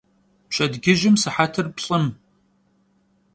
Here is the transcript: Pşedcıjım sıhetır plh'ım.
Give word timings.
Pşedcıjım 0.49 1.15
sıhetır 1.21 1.67
plh'ım. 1.75 2.05